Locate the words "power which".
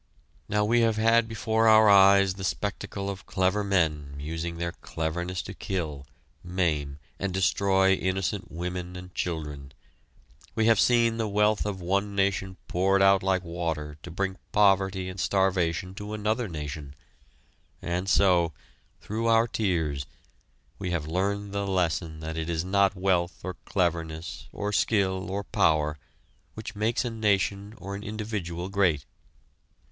25.43-26.75